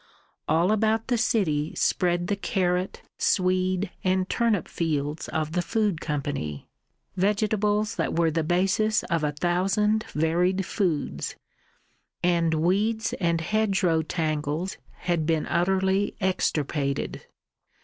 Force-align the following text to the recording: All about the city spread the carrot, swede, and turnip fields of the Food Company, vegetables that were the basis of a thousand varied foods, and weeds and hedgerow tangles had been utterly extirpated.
All 0.47 0.71
about 0.71 1.09
the 1.09 1.17
city 1.19 1.75
spread 1.75 2.25
the 2.25 2.35
carrot, 2.35 3.03
swede, 3.19 3.91
and 4.03 4.27
turnip 4.27 4.67
fields 4.67 5.27
of 5.27 5.51
the 5.51 5.61
Food 5.61 6.01
Company, 6.01 6.67
vegetables 7.15 7.97
that 7.97 8.17
were 8.17 8.31
the 8.31 8.43
basis 8.43 9.03
of 9.03 9.23
a 9.23 9.31
thousand 9.31 10.05
varied 10.15 10.65
foods, 10.65 11.35
and 12.23 12.55
weeds 12.55 13.13
and 13.19 13.41
hedgerow 13.41 14.01
tangles 14.01 14.77
had 15.01 15.27
been 15.27 15.45
utterly 15.45 16.15
extirpated. 16.19 17.27